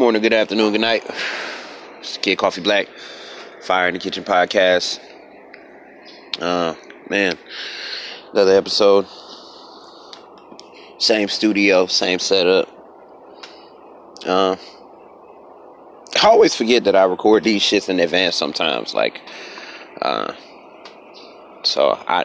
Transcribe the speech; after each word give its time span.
Morning, 0.00 0.22
good 0.22 0.32
afternoon, 0.32 0.72
good 0.72 0.80
night. 0.80 1.04
It's 1.98 2.16
Kid 2.16 2.38
Coffee 2.38 2.62
Black, 2.62 2.88
Fire 3.60 3.86
in 3.86 3.92
the 3.92 4.00
Kitchen 4.00 4.24
podcast. 4.24 4.98
Uh, 6.40 6.74
man, 7.10 7.36
another 8.32 8.56
episode. 8.56 9.06
Same 10.96 11.28
studio, 11.28 11.84
same 11.84 12.18
setup. 12.18 12.66
Uh, 14.24 14.56
I 16.22 16.28
always 16.28 16.54
forget 16.54 16.84
that 16.84 16.96
I 16.96 17.04
record 17.04 17.44
these 17.44 17.62
shits 17.62 17.90
in 17.90 18.00
advance 18.00 18.36
sometimes. 18.36 18.94
Like, 18.94 19.20
uh, 20.00 20.32
so 21.62 22.02
I 22.08 22.24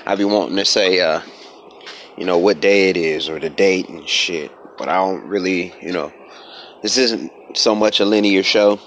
I 0.06 0.16
be 0.16 0.24
wanting 0.24 0.56
to 0.56 0.64
say, 0.64 0.98
uh, 0.98 1.20
you 2.18 2.24
know, 2.24 2.38
what 2.38 2.58
day 2.58 2.90
it 2.90 2.96
is 2.96 3.28
or 3.28 3.38
the 3.38 3.48
date 3.48 3.88
and 3.88 4.08
shit, 4.08 4.50
but 4.76 4.88
I 4.88 4.96
don't 4.96 5.22
really, 5.22 5.72
you 5.80 5.92
know 5.92 6.12
this 6.82 6.98
isn't 6.98 7.32
so 7.56 7.74
much 7.74 8.00
a 8.00 8.04
linear 8.04 8.42
show. 8.42 8.80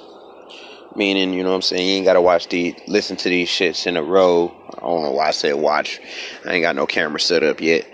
Meaning, 0.97 1.33
you 1.33 1.43
know 1.43 1.49
what 1.49 1.55
I'm 1.55 1.61
saying, 1.61 1.87
you 1.87 1.95
ain't 1.95 2.05
gotta 2.05 2.21
watch 2.21 2.47
the 2.47 2.73
listen 2.87 3.17
to 3.17 3.29
these 3.29 3.49
shits 3.49 3.85
in 3.85 3.97
a 3.97 4.03
row. 4.03 4.55
I 4.69 4.79
don't 4.79 5.03
know 5.03 5.11
why 5.11 5.27
I 5.27 5.31
said 5.31 5.55
watch. 5.55 5.99
I 6.45 6.53
ain't 6.53 6.61
got 6.61 6.75
no 6.75 6.85
camera 6.85 7.19
set 7.19 7.43
up 7.43 7.59
yet. 7.59 7.85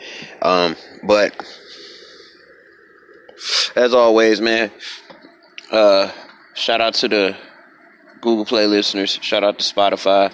Um, 0.42 0.76
but 1.04 1.34
as 3.76 3.96
always, 3.96 4.40
man, 4.40 4.72
uh 5.72 6.12
shout 6.54 6.80
out 6.80 6.94
to 6.96 7.08
the 7.08 7.36
Google 8.22 8.46
Play 8.46 8.68
listeners, 8.68 9.18
shout 9.22 9.44
out 9.44 9.58
to 9.58 9.74
Spotify, 9.74 10.32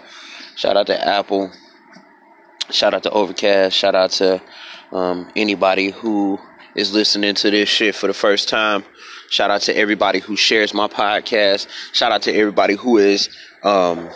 shout 0.58 0.76
out 0.76 0.88
to 0.88 1.08
Apple, 1.08 1.52
shout 2.70 2.94
out 2.94 3.04
to 3.04 3.12
Overcast, 3.12 3.76
shout 3.76 3.96
out 3.96 4.12
to 4.12 4.42
um, 4.92 5.32
anybody 5.36 5.92
who 5.92 6.38
is 6.76 6.94
listening 6.94 7.36
to 7.36 7.50
this 7.50 7.70
shit 7.70 7.96
for 7.96 8.08
the 8.08 8.14
first 8.14 8.50
time. 8.50 8.84
Shout 9.30 9.52
out 9.52 9.62
to 9.62 9.76
everybody 9.76 10.20
who 10.20 10.36
shares 10.36 10.74
my 10.74 10.88
podcast. 10.88 11.68
Shout 11.94 12.12
out 12.12 12.24
to 12.24 12.34
everybody 12.34 12.76
who 12.76 12.98
is 12.98 13.30
um, 13.64 14.10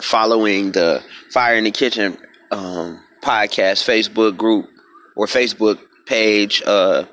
following 0.00 0.72
the 0.72 1.02
Fire 1.30 1.56
in 1.56 1.64
the 1.64 1.70
Kitchen 1.70 2.16
um, 2.50 3.02
podcast 3.22 3.84
Facebook 3.84 4.36
group 4.36 4.68
or 5.16 5.26
Facebook 5.26 5.80
page. 6.06 6.62
Uh, 6.64 7.06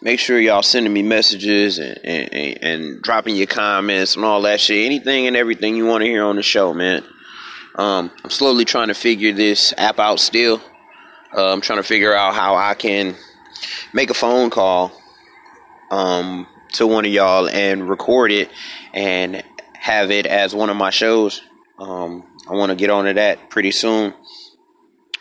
make 0.00 0.18
sure 0.18 0.38
y'all 0.38 0.62
sending 0.62 0.92
me 0.92 1.02
messages 1.02 1.78
and, 1.78 1.98
and, 2.04 2.58
and, 2.62 3.02
dropping 3.02 3.36
your 3.36 3.46
comments 3.46 4.16
and 4.16 4.24
all 4.24 4.42
that 4.42 4.60
shit. 4.60 4.86
Anything 4.86 5.26
and 5.26 5.36
everything 5.36 5.76
you 5.76 5.84
want 5.84 6.02
to 6.02 6.08
hear 6.08 6.24
on 6.24 6.36
the 6.36 6.42
show, 6.42 6.72
man. 6.72 7.04
Um, 7.74 8.10
I'm 8.24 8.30
slowly 8.30 8.64
trying 8.64 8.88
to 8.88 8.94
figure 8.94 9.32
this 9.32 9.74
app 9.76 9.98
out 9.98 10.18
still. 10.18 10.62
Uh, 11.36 11.52
I'm 11.52 11.60
trying 11.60 11.78
to 11.78 11.82
figure 11.82 12.14
out 12.14 12.34
how 12.34 12.56
I 12.56 12.72
can 12.74 13.14
make 13.92 14.08
a 14.08 14.14
phone 14.14 14.48
call 14.48 14.92
um, 15.90 16.46
to 16.72 16.86
one 16.86 17.04
of 17.04 17.12
y'all 17.12 17.48
and 17.48 17.88
record 17.88 18.32
it 18.32 18.50
and 18.92 19.42
have 19.74 20.10
it 20.10 20.26
as 20.26 20.54
one 20.54 20.70
of 20.70 20.76
my 20.76 20.90
shows. 20.90 21.42
Um, 21.78 22.24
I 22.48 22.54
want 22.54 22.70
to 22.70 22.76
get 22.76 22.90
on 22.90 23.04
to 23.04 23.14
that 23.14 23.50
pretty 23.50 23.70
soon. 23.70 24.14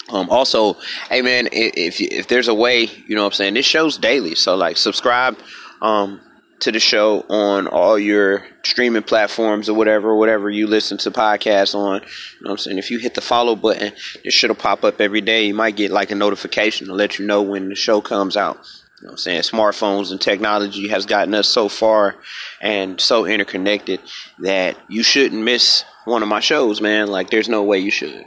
Um, 0.10 0.30
also, 0.30 0.76
hey 1.10 1.22
man, 1.22 1.50
if, 1.52 2.00
if 2.00 2.28
there's 2.28 2.48
a 2.48 2.54
way, 2.54 2.84
you 3.08 3.16
know 3.16 3.24
what 3.24 3.28
I'm 3.28 3.34
saying, 3.34 3.54
this 3.56 3.66
show's 3.66 3.98
daily. 3.98 4.36
So 4.36 4.56
like 4.56 4.78
subscribe, 4.78 5.38
um, 5.82 6.22
to 6.60 6.72
the 6.72 6.80
show 6.80 7.22
on 7.30 7.68
all 7.68 8.00
your 8.00 8.46
streaming 8.64 9.04
platforms 9.04 9.68
or 9.68 9.74
whatever, 9.74 10.16
whatever 10.16 10.50
you 10.50 10.68
listen 10.68 10.98
to 11.00 11.12
podcasts 11.12 11.76
on. 11.76 12.02
You 12.02 12.08
know 12.42 12.50
what 12.50 12.52
I'm 12.52 12.58
saying? 12.58 12.78
If 12.78 12.92
you 12.92 13.00
hit 13.00 13.14
the 13.14 13.22
follow 13.22 13.56
button, 13.56 13.94
this 14.24 14.34
shit'll 14.34 14.56
pop 14.56 14.84
up 14.84 15.02
every 15.02 15.22
day. 15.22 15.48
You 15.48 15.54
might 15.54 15.76
get 15.76 15.92
like 15.92 16.12
a 16.12 16.16
notification 16.16 16.88
to 16.88 16.94
let 16.94 17.20
you 17.20 17.26
know 17.26 17.42
when 17.42 17.70
the 17.70 17.76
show 17.76 18.02
comes 18.02 18.38
out. 18.38 18.58
You 19.06 19.10
know 19.10 19.12
I'm 19.12 19.18
saying? 19.20 19.42
Smartphones 19.42 20.10
and 20.10 20.20
technology 20.20 20.88
has 20.88 21.06
gotten 21.06 21.36
us 21.36 21.48
so 21.48 21.70
far 21.70 22.16
and 22.60 23.00
so 23.00 23.28
interconnected 23.28 24.00
that 24.40 24.78
you 24.90 25.04
shouldn't 25.04 25.44
miss 25.44 25.86
one 26.06 26.24
of 26.24 26.28
my 26.28 26.40
shows, 26.40 26.82
man. 26.82 27.06
Like 27.06 27.30
there's 27.30 27.48
no 27.48 27.62
way 27.62 27.78
you 27.78 27.92
should. 27.92 28.26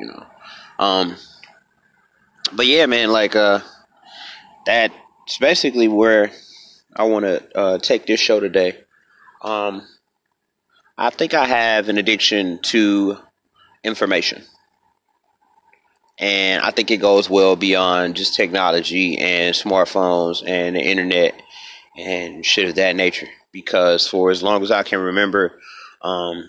You 0.00 0.06
know. 0.06 0.26
Um 0.78 1.16
but 2.50 2.64
yeah, 2.64 2.86
man, 2.86 3.12
like 3.12 3.36
uh 3.36 3.60
that's 4.64 4.94
basically 5.38 5.86
where 5.86 6.30
I 6.94 7.04
want 7.04 7.26
to 7.26 7.58
uh, 7.58 7.78
take 7.78 8.06
this 8.06 8.18
show 8.18 8.40
today. 8.40 8.78
Um, 9.42 9.86
I 10.96 11.10
think 11.10 11.34
I 11.34 11.44
have 11.44 11.90
an 11.90 11.98
addiction 11.98 12.58
to 12.62 13.18
information. 13.84 14.44
And 16.18 16.62
I 16.62 16.70
think 16.70 16.90
it 16.90 16.98
goes 16.98 17.28
well 17.28 17.56
beyond 17.56 18.16
just 18.16 18.34
technology 18.34 19.18
and 19.18 19.54
smartphones 19.54 20.42
and 20.46 20.76
the 20.76 20.80
internet 20.80 21.34
and 21.96 22.44
shit 22.44 22.68
of 22.68 22.74
that 22.76 22.96
nature. 22.96 23.28
Because 23.52 24.08
for 24.08 24.30
as 24.30 24.42
long 24.42 24.62
as 24.62 24.70
I 24.70 24.82
can 24.82 25.00
remember, 25.00 25.58
um, 26.02 26.48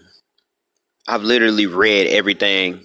I've 1.07 1.23
literally 1.23 1.65
read 1.65 2.07
everything 2.07 2.83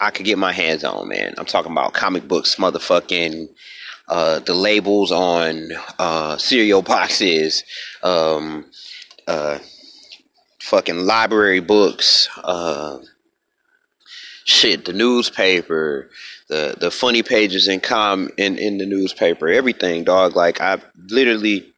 I 0.00 0.10
could 0.10 0.26
get 0.26 0.38
my 0.38 0.52
hands 0.52 0.84
on, 0.84 1.08
man. 1.08 1.34
I'm 1.38 1.46
talking 1.46 1.72
about 1.72 1.94
comic 1.94 2.26
books, 2.28 2.56
motherfucking 2.56 3.48
uh, 4.08 4.40
the 4.40 4.54
labels 4.54 5.10
on 5.10 5.70
uh, 5.98 6.36
cereal 6.36 6.82
boxes, 6.82 7.64
um, 8.02 8.66
uh, 9.26 9.58
fucking 10.60 10.98
library 10.98 11.60
books, 11.60 12.28
uh, 12.42 12.98
shit, 14.44 14.84
the 14.84 14.92
newspaper, 14.92 16.10
the 16.48 16.76
the 16.78 16.90
funny 16.90 17.22
pages 17.22 17.68
in 17.68 17.80
com 17.80 18.30
in 18.36 18.58
in 18.58 18.78
the 18.78 18.86
newspaper, 18.86 19.48
everything, 19.48 20.04
dog. 20.04 20.36
Like 20.36 20.60
I 20.60 20.78
literally 20.96 21.72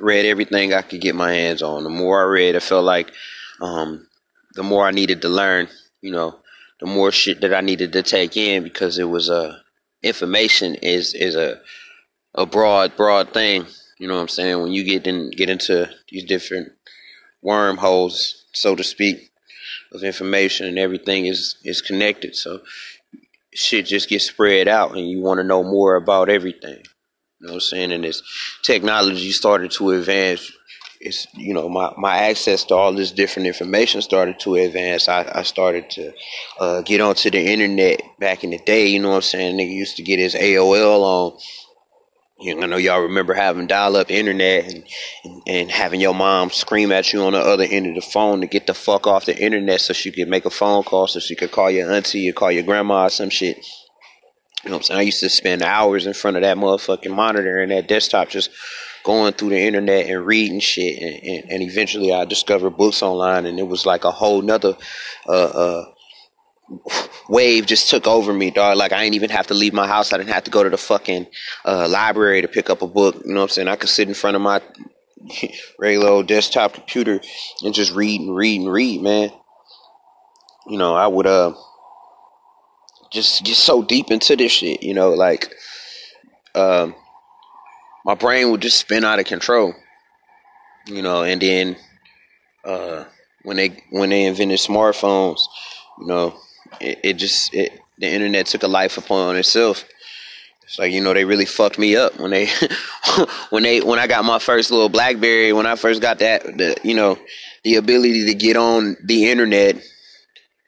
read 0.00 0.26
everything 0.26 0.72
I 0.72 0.82
could 0.82 1.00
get 1.00 1.14
my 1.14 1.32
hands 1.32 1.62
on. 1.62 1.84
The 1.84 1.90
more 1.90 2.20
I 2.20 2.24
read, 2.24 2.56
I 2.56 2.60
felt 2.60 2.84
like 2.84 3.12
um, 3.60 4.06
the 4.54 4.62
more 4.62 4.86
I 4.86 4.92
needed 4.92 5.22
to 5.22 5.28
learn. 5.28 5.68
You 6.00 6.12
know, 6.12 6.36
the 6.80 6.86
more 6.86 7.10
shit 7.10 7.40
that 7.40 7.54
I 7.54 7.60
needed 7.60 7.92
to 7.92 8.02
take 8.02 8.36
in 8.36 8.62
because 8.62 8.98
it 8.98 9.04
was 9.04 9.28
a 9.28 9.34
uh, 9.34 9.56
information 10.02 10.76
is 10.76 11.14
is 11.14 11.34
a 11.34 11.60
a 12.34 12.46
broad 12.46 12.96
broad 12.96 13.32
thing. 13.32 13.66
You 13.98 14.08
know 14.08 14.14
what 14.14 14.22
I'm 14.22 14.28
saying? 14.28 14.60
When 14.60 14.72
you 14.72 14.84
get 14.84 15.06
in 15.06 15.30
get 15.30 15.50
into 15.50 15.90
these 16.10 16.24
different 16.24 16.72
wormholes, 17.42 18.44
so 18.52 18.76
to 18.76 18.84
speak, 18.84 19.30
information 20.02 20.66
and 20.66 20.78
everything 20.78 21.26
is 21.26 21.56
is 21.64 21.82
connected. 21.82 22.36
So 22.36 22.60
shit 23.54 23.86
just 23.86 24.08
gets 24.08 24.26
spread 24.26 24.68
out 24.68 24.96
and 24.96 25.08
you 25.08 25.20
want 25.20 25.38
to 25.38 25.44
know 25.44 25.62
more 25.62 25.96
about 25.96 26.28
everything. 26.28 26.82
You 27.40 27.48
know 27.48 27.52
what 27.52 27.54
I'm 27.54 27.60
saying? 27.60 27.92
And 27.92 28.04
as 28.04 28.22
technology 28.62 29.30
started 29.30 29.70
to 29.72 29.90
advance, 29.90 30.50
it's 31.00 31.26
you 31.34 31.54
know 31.54 31.68
my, 31.68 31.92
my 31.96 32.16
access 32.16 32.64
to 32.64 32.74
all 32.74 32.92
this 32.92 33.12
different 33.12 33.46
information 33.46 34.02
started 34.02 34.40
to 34.40 34.54
advance. 34.56 35.08
I, 35.08 35.30
I 35.32 35.42
started 35.42 35.90
to 35.90 36.12
uh, 36.58 36.82
get 36.82 37.00
onto 37.00 37.30
the 37.30 37.40
internet 37.40 38.00
back 38.18 38.44
in 38.44 38.50
the 38.50 38.58
day. 38.58 38.86
You 38.86 39.00
know 39.00 39.10
what 39.10 39.16
I'm 39.16 39.22
saying? 39.22 39.56
Nigga 39.56 39.72
used 39.72 39.96
to 39.96 40.02
get 40.02 40.18
his 40.18 40.34
AOL 40.34 41.00
on. 41.02 41.38
You 42.38 42.60
I 42.60 42.66
know 42.66 42.76
y'all 42.76 43.00
remember 43.00 43.32
having 43.32 43.66
dial-up 43.66 44.10
internet 44.10 44.66
and, 44.66 44.84
and, 45.24 45.42
and 45.46 45.70
having 45.70 46.00
your 46.02 46.14
mom 46.14 46.50
scream 46.50 46.92
at 46.92 47.12
you 47.12 47.22
on 47.22 47.32
the 47.32 47.38
other 47.38 47.64
end 47.64 47.86
of 47.86 47.94
the 47.94 48.02
phone 48.02 48.42
to 48.42 48.46
get 48.46 48.66
the 48.66 48.74
fuck 48.74 49.06
off 49.06 49.24
the 49.24 49.38
internet 49.38 49.80
so 49.80 49.94
she 49.94 50.12
could 50.12 50.28
make 50.28 50.44
a 50.44 50.50
phone 50.50 50.82
call 50.82 51.06
so 51.06 51.18
she 51.18 51.34
could 51.34 51.50
call 51.50 51.70
your 51.70 51.90
auntie 51.90 52.28
or 52.28 52.34
call 52.34 52.52
your 52.52 52.62
grandma 52.62 53.06
or 53.06 53.10
some 53.10 53.30
shit. 53.30 53.66
You 54.64 54.70
know 54.70 54.76
what 54.76 54.80
I'm 54.80 54.82
saying? 54.82 55.00
I 55.00 55.02
used 55.04 55.20
to 55.20 55.30
spend 55.30 55.62
hours 55.62 56.06
in 56.06 56.12
front 56.12 56.36
of 56.36 56.42
that 56.42 56.58
motherfucking 56.58 57.14
monitor 57.14 57.62
and 57.62 57.72
that 57.72 57.88
desktop 57.88 58.28
just 58.28 58.50
going 59.02 59.32
through 59.32 59.50
the 59.50 59.60
internet 59.60 60.06
and 60.06 60.26
reading 60.26 60.58
shit, 60.58 61.00
and, 61.00 61.24
and, 61.24 61.52
and 61.52 61.62
eventually 61.62 62.12
I 62.12 62.24
discovered 62.24 62.70
books 62.70 63.02
online, 63.02 63.46
and 63.46 63.58
it 63.60 63.68
was 63.68 63.86
like 63.86 64.04
a 64.04 64.10
whole 64.10 64.42
nother 64.42 64.76
uh, 65.28 65.30
uh, 65.30 65.84
wave 67.28 67.66
just 67.66 67.90
took 67.90 68.06
over 68.06 68.32
me, 68.32 68.50
dog. 68.50 68.76
Like 68.76 68.92
I 68.92 69.02
didn't 69.02 69.14
even 69.14 69.30
have 69.30 69.46
to 69.48 69.54
leave 69.54 69.72
my 69.72 69.86
house. 69.86 70.12
I 70.12 70.18
didn't 70.18 70.30
have 70.30 70.44
to 70.44 70.50
go 70.50 70.62
to 70.62 70.70
the 70.70 70.76
fucking 70.76 71.26
uh, 71.64 71.88
library 71.88 72.42
to 72.42 72.48
pick 72.48 72.70
up 72.70 72.82
a 72.82 72.86
book. 72.86 73.16
You 73.24 73.34
know 73.34 73.40
what 73.40 73.44
I'm 73.44 73.48
saying? 73.50 73.68
I 73.68 73.76
could 73.76 73.88
sit 73.88 74.08
in 74.08 74.14
front 74.14 74.36
of 74.36 74.42
my 74.42 74.60
regular 75.78 76.08
old 76.08 76.28
desktop 76.28 76.74
computer 76.74 77.20
and 77.62 77.74
just 77.74 77.94
read 77.94 78.20
and 78.20 78.34
read 78.34 78.60
and 78.60 78.72
read, 78.72 79.02
man. 79.02 79.30
You 80.66 80.78
know, 80.78 80.94
I 80.94 81.06
would 81.06 81.26
uh 81.26 81.54
just 83.12 83.44
get 83.44 83.56
so 83.56 83.82
deep 83.82 84.10
into 84.10 84.36
this 84.36 84.52
shit, 84.52 84.82
you 84.82 84.94
know, 84.94 85.10
like 85.10 85.52
um 86.54 86.94
my 88.04 88.14
brain 88.14 88.50
would 88.50 88.62
just 88.62 88.78
spin 88.78 89.04
out 89.04 89.18
of 89.18 89.26
control. 89.26 89.74
You 90.86 91.02
know, 91.02 91.24
and 91.24 91.42
then 91.42 91.76
uh, 92.64 93.04
when 93.42 93.56
they 93.56 93.82
when 93.90 94.10
they 94.10 94.24
invented 94.24 94.60
smartphones, 94.60 95.40
you 95.98 96.06
know, 96.06 96.38
it, 96.80 97.00
it 97.02 97.12
just 97.14 97.54
it, 97.54 97.72
the 97.98 98.06
internet 98.06 98.46
took 98.46 98.62
a 98.62 98.68
life 98.68 98.98
upon 98.98 99.36
itself. 99.36 99.84
It's 100.64 100.78
like 100.78 100.92
you 100.92 101.00
know 101.00 101.14
they 101.14 101.24
really 101.24 101.44
fucked 101.44 101.78
me 101.78 101.96
up 101.96 102.18
when 102.18 102.30
they 102.30 102.48
when 103.50 103.62
they 103.62 103.80
when 103.80 103.98
I 103.98 104.06
got 104.06 104.24
my 104.24 104.38
first 104.38 104.70
little 104.70 104.88
BlackBerry. 104.88 105.52
When 105.52 105.66
I 105.66 105.76
first 105.76 106.02
got 106.02 106.18
that, 106.18 106.42
the 106.44 106.76
you 106.82 106.94
know, 106.94 107.18
the 107.62 107.76
ability 107.76 108.26
to 108.26 108.34
get 108.34 108.56
on 108.56 108.96
the 109.02 109.30
internet 109.30 109.76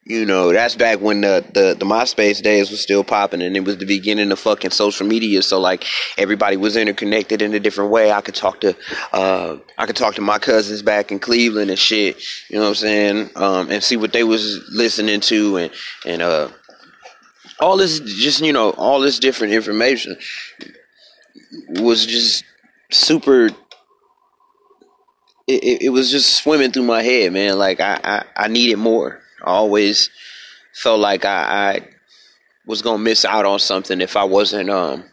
you 0.09 0.25
know, 0.25 0.55
that's 0.55 0.75
back 0.75 1.01
when 1.03 1.21
the, 1.21 1.45
the, 1.53 1.77
the 1.79 1.85
MySpace 1.85 2.43
days 2.43 2.71
was 2.71 2.81
still 2.81 3.05
popping 3.05 3.43
and 3.43 3.55
it 3.55 3.61
was 3.61 3.77
the 3.77 3.85
beginning 3.85 4.33
of 4.33 4.39
fucking 4.39 4.71
social 4.71 5.07
media. 5.07 5.43
So 5.43 5.61
like 5.61 5.85
everybody 6.17 6.57
was 6.57 6.77
interconnected 6.77 7.43
in 7.43 7.53
a 7.53 7.61
different 7.61 7.91
way. 7.91 8.11
I 8.11 8.23
could 8.23 8.35
talk 8.35 8.63
to, 8.63 8.75
uh, 9.13 9.59
I 9.77 9.85
could 9.85 9.97
talk 9.97 10.15
to 10.15 10.23
my 10.23 10.39
cousins 10.39 10.81
back 10.81 11.13
in 11.13 11.19
Cleveland 11.19 11.69
and 11.69 11.79
shit, 11.79 12.17
you 12.49 12.57
know 12.57 12.63
what 12.63 12.69
I'm 12.69 12.75
saying? 12.77 13.31
Um, 13.37 13.71
and 13.71 13.85
see 13.85 13.99
what 13.99 14.15
they 14.15 14.25
was 14.25 14.67
listening 14.73 15.21
to 15.21 15.59
and, 15.59 15.73
and, 16.07 16.23
uh, 16.23 16.49
all 17.61 17.77
this 17.77 18.01
just, 18.01 18.41
you 18.41 18.55
know, 18.55 18.71
all 18.71 19.01
this 19.01 19.19
different 19.19 19.53
information 19.53 20.17
was 21.69 22.07
just 22.07 22.45
super 22.91 23.51
it, 25.47 25.83
it, 25.83 25.89
was 25.91 26.11
just 26.11 26.37
swimming 26.37 26.73
through 26.73 26.85
my 26.85 27.03
head, 27.03 27.33
man. 27.33 27.59
Like 27.59 27.81
I, 27.81 27.99
I, 28.05 28.25
I 28.45 28.49
needed 28.49 28.77
more. 28.77 29.23
I 29.43 29.51
always 29.51 30.11
felt 30.75 31.01
like 31.01 31.25
I, 31.25 31.75
I 31.75 31.89
was 32.67 32.83
gonna 32.83 32.99
miss 32.99 33.25
out 33.25 33.47
on 33.47 33.59
something 33.59 34.01
if 34.01 34.17
I 34.17 34.25
wasn't 34.25 34.71
um, 34.71 35.05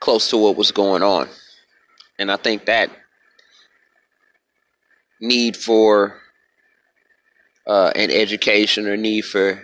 close 0.00 0.30
to 0.30 0.36
what 0.36 0.56
was 0.56 0.72
going 0.72 1.02
on, 1.02 1.28
and 2.18 2.30
I 2.30 2.36
think 2.36 2.66
that 2.66 2.90
need 5.20 5.56
for 5.56 6.20
uh, 7.66 7.92
an 7.94 8.10
education 8.10 8.86
or 8.86 8.96
need 8.96 9.22
for 9.22 9.62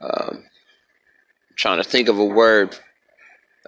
um, 0.00 0.44
trying 1.56 1.78
to 1.78 1.84
think 1.84 2.08
of 2.08 2.18
a 2.18 2.24
word, 2.24 2.76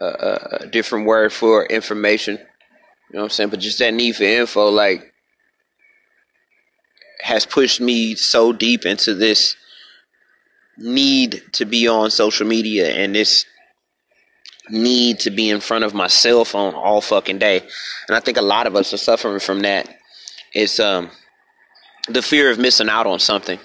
uh, 0.00 0.59
a 0.61 0.67
different 0.67 1.07
word 1.07 1.33
for 1.33 1.67
information. 1.67 2.37
You 2.37 3.17
know 3.17 3.21
what 3.21 3.25
I'm 3.25 3.31
saying? 3.31 3.50
But 3.50 3.61
just 3.61 3.81
that 3.81 3.93
need 3.93 4.17
for 4.17 4.23
info, 4.23 4.71
like 4.71 5.10
has 7.23 7.47
pushed 7.47 7.81
me 7.81 8.15
so 8.15 8.53
deep 8.53 8.87
into 8.87 9.15
this 9.15 9.57
need 10.77 11.43
to 11.53 11.65
be 11.65 11.87
on 11.89 12.11
social 12.11 12.47
media 12.47 12.89
and 12.89 13.15
this 13.15 13.45
need 14.71 15.19
to 15.21 15.31
be 15.31 15.50
in 15.50 15.61
front 15.61 15.85
of 15.85 15.95
my 15.95 16.07
cell 16.07 16.45
phone 16.45 16.75
all 16.75 17.00
fucking 17.00 17.39
day. 17.39 17.59
And 18.09 18.17
I 18.17 18.21
think 18.21 18.39
a 18.39 18.43
lot 18.43 18.67
of 18.67 18.77
us 18.77 18.93
are 18.95 18.99
suffering 18.99 19.41
from 19.41 19.61
that. 19.61 19.89
It's 20.55 20.81
um 20.81 21.11
the 22.09 22.23
fear 22.23 22.50
of 22.50 22.59
missing 22.59 22.89
out 22.89 23.07
on 23.07 23.19
something. 23.19 23.59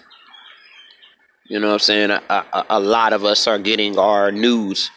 You 1.48 1.60
know 1.60 1.68
what 1.68 1.74
I'm 1.74 1.80
saying? 1.80 2.12
A, 2.12 2.22
a, 2.30 2.66
a 2.72 2.80
lot 2.80 3.14
of 3.14 3.24
us 3.24 3.48
are 3.48 3.60
getting 3.60 4.00
our 4.00 4.32
news 4.32 4.90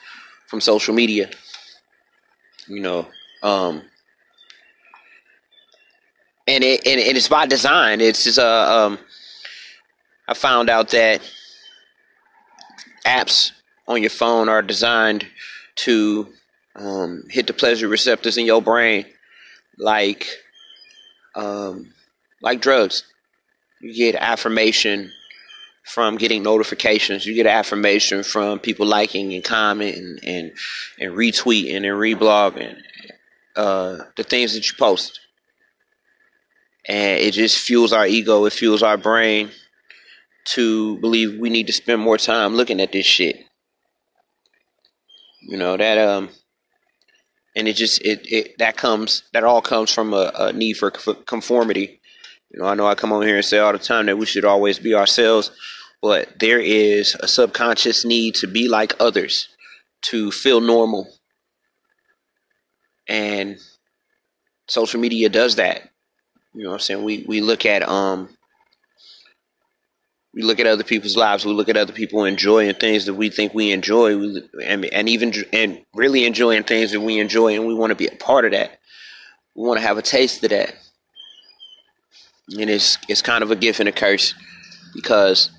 from 0.46 0.60
social 0.60 0.94
media. 0.94 1.30
You 2.66 2.80
know, 2.80 3.08
um, 3.42 3.82
and 6.48 6.64
it 6.64 6.86
and, 6.86 7.16
it's 7.16 7.28
by 7.28 7.46
design. 7.46 8.00
It's 8.00 8.24
just 8.24 8.38
uh, 8.38 8.86
um, 8.86 8.98
I 10.26 10.34
found 10.34 10.70
out 10.70 10.90
that 10.90 11.20
apps 13.06 13.52
on 13.86 14.00
your 14.00 14.10
phone 14.10 14.48
are 14.48 14.62
designed 14.62 15.26
to 15.76 16.28
um, 16.74 17.24
hit 17.28 17.46
the 17.46 17.52
pleasure 17.52 17.86
receptors 17.86 18.38
in 18.38 18.46
your 18.46 18.62
brain, 18.62 19.04
like 19.78 20.26
um, 21.36 21.92
like 22.42 22.60
drugs. 22.60 23.04
You 23.80 23.92
get 23.92 24.16
affirmation 24.16 25.12
from 25.84 26.16
getting 26.16 26.42
notifications. 26.42 27.24
You 27.26 27.34
get 27.34 27.46
affirmation 27.46 28.22
from 28.22 28.58
people 28.58 28.86
liking 28.86 29.34
and 29.34 29.44
commenting 29.44 30.18
and 30.22 30.52
and 30.98 31.12
retweeting 31.12 31.76
and 31.76 31.84
reblogging 31.84 32.76
uh, 33.54 33.98
the 34.16 34.22
things 34.22 34.54
that 34.54 34.66
you 34.66 34.72
post 34.78 35.20
and 36.88 37.20
it 37.20 37.32
just 37.32 37.58
fuels 37.58 37.92
our 37.92 38.06
ego. 38.06 38.46
It 38.46 38.52
fuels 38.54 38.82
our 38.82 38.96
brain 38.96 39.50
to 40.46 40.98
believe 40.98 41.38
we 41.38 41.50
need 41.50 41.66
to 41.68 41.72
spend 41.72 42.00
more 42.02 42.18
time 42.18 42.54
looking 42.54 42.80
at 42.80 42.92
this 42.92 43.06
shit. 43.06 43.36
You 45.42 45.56
know 45.58 45.76
that 45.76 45.98
um, 45.98 46.30
and 47.56 47.68
it 47.68 47.74
just 47.76 48.02
it 48.02 48.26
it 48.32 48.58
that 48.58 48.76
comes 48.76 49.24
that 49.32 49.44
all 49.44 49.62
comes 49.62 49.92
from 49.92 50.14
a, 50.14 50.32
a 50.38 50.52
need 50.52 50.74
for 50.74 50.90
conformity. 50.90 52.00
You 52.50 52.60
know, 52.60 52.66
I 52.66 52.74
know 52.74 52.86
I 52.86 52.94
come 52.94 53.12
on 53.12 53.22
here 53.26 53.36
and 53.36 53.44
say 53.44 53.58
all 53.58 53.72
the 53.72 53.78
time 53.78 54.06
that 54.06 54.18
we 54.18 54.26
should 54.26 54.44
always 54.44 54.78
be 54.78 54.94
ourselves, 54.94 55.50
but 56.02 56.38
there 56.40 56.60
is 56.60 57.14
a 57.20 57.28
subconscious 57.28 58.04
need 58.04 58.36
to 58.36 58.46
be 58.46 58.68
like 58.68 58.94
others. 59.00 59.48
to 60.02 60.30
feel 60.30 60.60
normal. 60.60 61.08
And 63.08 63.58
social 64.68 65.00
media 65.00 65.28
does 65.28 65.56
that. 65.56 65.90
You 66.58 66.64
know 66.64 66.70
what 66.70 66.74
I'm 66.74 66.80
saying? 66.80 67.04
We 67.04 67.24
we 67.28 67.40
look 67.40 67.64
at 67.66 67.88
um 67.88 68.28
we 70.34 70.42
look 70.42 70.58
at 70.58 70.66
other 70.66 70.82
people's 70.82 71.16
lives. 71.16 71.46
We 71.46 71.52
look 71.52 71.68
at 71.68 71.76
other 71.76 71.92
people 71.92 72.24
enjoying 72.24 72.74
things 72.74 73.06
that 73.06 73.14
we 73.14 73.30
think 73.30 73.54
we 73.54 73.70
enjoy, 73.70 74.18
we, 74.18 74.42
and, 74.64 74.84
and 74.86 75.08
even 75.08 75.32
and 75.52 75.84
really 75.94 76.26
enjoying 76.26 76.64
things 76.64 76.90
that 76.90 77.00
we 77.00 77.20
enjoy, 77.20 77.54
and 77.54 77.64
we 77.64 77.74
want 77.74 77.90
to 77.90 77.94
be 77.94 78.08
a 78.08 78.16
part 78.16 78.44
of 78.44 78.50
that. 78.50 78.80
We 79.54 79.68
want 79.68 79.78
to 79.78 79.86
have 79.86 79.98
a 79.98 80.02
taste 80.02 80.42
of 80.42 80.50
that, 80.50 80.74
and 82.58 82.68
it's 82.68 82.98
it's 83.08 83.22
kind 83.22 83.44
of 83.44 83.52
a 83.52 83.56
gift 83.56 83.78
and 83.78 83.88
a 83.88 83.92
curse 83.92 84.34
because 84.96 85.52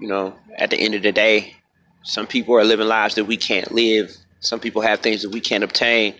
you 0.00 0.08
know 0.08 0.34
at 0.56 0.70
the 0.70 0.78
end 0.78 0.94
of 0.94 1.02
the 1.02 1.12
day, 1.12 1.56
some 2.04 2.26
people 2.26 2.54
are 2.56 2.64
living 2.64 2.88
lives 2.88 3.16
that 3.16 3.26
we 3.26 3.36
can't 3.36 3.70
live. 3.70 4.16
Some 4.40 4.60
people 4.60 4.80
have 4.80 5.00
things 5.00 5.20
that 5.24 5.30
we 5.30 5.40
can't 5.40 5.62
obtain, 5.62 6.14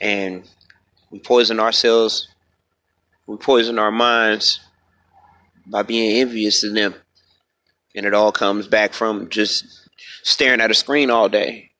and 0.00 0.44
we 1.10 1.18
poison 1.18 1.58
ourselves. 1.58 2.28
We 3.26 3.36
poison 3.36 3.78
our 3.78 3.90
minds 3.90 4.60
by 5.66 5.82
being 5.82 6.20
envious 6.20 6.62
of 6.62 6.74
them. 6.74 6.94
And 7.94 8.06
it 8.06 8.14
all 8.14 8.32
comes 8.32 8.66
back 8.66 8.92
from 8.92 9.30
just 9.30 9.64
staring 10.22 10.60
at 10.60 10.70
a 10.70 10.74
screen 10.74 11.10
all 11.10 11.28
day. 11.28 11.70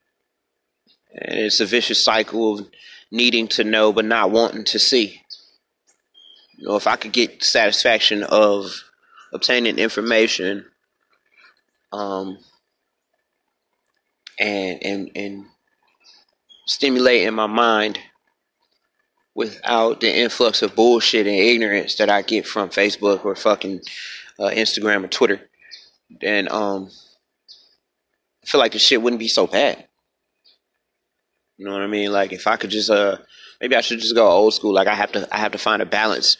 And 1.13 1.39
it's 1.39 1.59
a 1.59 1.65
vicious 1.65 2.03
cycle 2.03 2.59
of 2.59 2.67
needing 3.11 3.47
to 3.47 3.63
know 3.63 3.93
but 3.93 4.05
not 4.05 4.31
wanting 4.31 4.65
to 4.65 4.79
see. 4.79 5.21
You 6.57 6.67
know, 6.67 6.75
if 6.75 6.87
I 6.87 6.95
could 6.95 7.13
get 7.13 7.43
satisfaction 7.43 8.23
of 8.23 8.83
obtaining 9.31 9.77
information 9.77 10.65
um, 11.93 12.37
and 14.39 14.83
and 14.83 15.11
and 15.15 15.45
stimulating 16.65 17.33
my 17.33 17.47
mind 17.47 17.99
without 19.37 20.01
the 20.01 20.13
influx 20.13 20.63
of 20.63 20.75
bullshit 20.75 21.27
and 21.27 21.35
ignorance 21.35 21.95
that 21.95 22.09
I 22.09 22.23
get 22.23 22.47
from 22.47 22.69
Facebook 22.69 23.23
or 23.23 23.35
fucking 23.35 23.81
uh, 24.39 24.49
Instagram 24.49 25.03
or 25.05 25.07
Twitter, 25.07 25.39
then 26.09 26.51
um, 26.51 26.89
I 28.43 28.47
feel 28.47 28.59
like 28.59 28.71
the 28.71 28.79
shit 28.79 28.99
wouldn't 28.99 29.19
be 29.19 29.27
so 29.27 29.45
bad. 29.45 29.87
You 31.55 31.65
know 31.65 31.71
what 31.71 31.83
I 31.83 31.87
mean? 31.87 32.11
Like 32.11 32.33
if 32.33 32.47
I 32.47 32.57
could 32.57 32.71
just 32.71 32.89
uh, 32.89 33.17
maybe 33.61 33.75
I 33.75 33.81
should 33.81 33.99
just 33.99 34.15
go 34.15 34.27
old 34.27 34.55
school. 34.55 34.73
Like 34.73 34.87
I 34.87 34.95
have 34.95 35.11
to 35.11 35.27
I 35.31 35.37
have 35.37 35.51
to 35.51 35.59
find 35.59 35.83
a 35.83 35.85
balance 35.85 36.37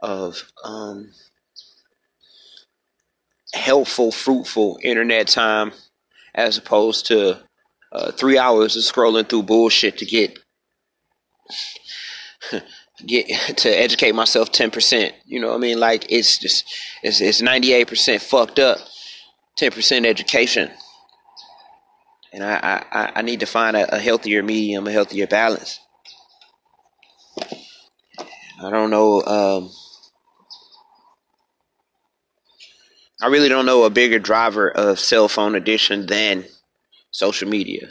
of 0.00 0.44
um, 0.62 1.12
helpful, 3.54 4.12
fruitful 4.12 4.78
internet 4.82 5.28
time 5.28 5.72
as 6.34 6.58
opposed 6.58 7.06
to 7.06 7.40
uh, 7.90 8.12
three 8.12 8.36
hours 8.36 8.76
of 8.76 8.82
scrolling 8.82 9.26
through 9.26 9.44
bullshit 9.44 9.96
to 9.98 10.04
get 10.04 10.38
get 13.06 13.26
to 13.58 13.68
educate 13.68 14.14
myself 14.14 14.52
10%. 14.52 15.12
You 15.26 15.40
know 15.40 15.48
what 15.48 15.56
I 15.56 15.58
mean? 15.58 15.78
Like 15.78 16.10
it's 16.10 16.38
just 16.38 16.64
it's 17.02 17.20
it's 17.20 17.42
98% 17.42 18.20
fucked 18.20 18.58
up, 18.58 18.78
10% 19.58 20.06
education. 20.06 20.70
And 22.32 22.42
I, 22.42 22.84
I, 22.90 23.12
I 23.16 23.22
need 23.22 23.40
to 23.40 23.46
find 23.46 23.76
a, 23.76 23.94
a 23.94 23.98
healthier 23.98 24.42
medium, 24.42 24.86
a 24.86 24.92
healthier 24.92 25.26
balance. 25.26 25.78
I 28.60 28.70
don't 28.70 28.90
know. 28.90 29.22
Um, 29.22 29.70
I 33.22 33.28
really 33.28 33.48
don't 33.48 33.66
know 33.66 33.84
a 33.84 33.90
bigger 33.90 34.18
driver 34.18 34.68
of 34.68 34.98
cell 34.98 35.28
phone 35.28 35.54
addiction 35.54 36.06
than 36.06 36.44
social 37.10 37.48
media 37.48 37.88